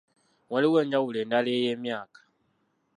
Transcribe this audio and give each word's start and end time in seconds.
Waliwo 0.51 0.77
enjawulo 0.83 1.17
endala 1.23 1.49
ey'emyaka. 1.59 2.21